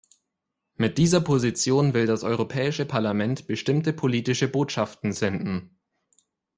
Mit 0.77 0.97
dieser 0.97 1.21
Position 1.21 1.93
will 1.93 2.07
das 2.07 2.23
Europäische 2.23 2.87
Parlament 2.87 3.45
bestimmte 3.45 3.93
politische 3.93 4.47
Botschaften 4.47 5.11
senden. 5.13 5.77